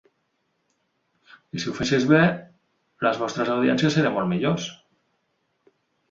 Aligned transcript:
I 1.57 1.59
si 1.63 1.67
ho 1.71 1.73
fessis 1.79 2.07
bé, 2.11 2.21
les 3.07 3.19
vostres 3.23 3.51
audiències 3.57 3.97
serien 3.97 4.15
molt 4.15 4.31
millors. 4.31 4.65